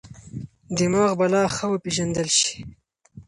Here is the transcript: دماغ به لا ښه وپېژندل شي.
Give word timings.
دماغ 0.77 1.11
به 1.19 1.25
لا 1.33 1.43
ښه 1.55 1.65
وپېژندل 1.69 2.29
شي. 2.39 2.55